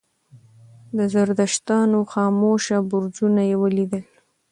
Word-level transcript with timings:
د 0.97 0.99
زردشتانو 1.13 1.99
خاموشه 2.11 2.77
برجونه 2.89 3.41
یې 3.49 3.55
ولیدل. 3.63 4.05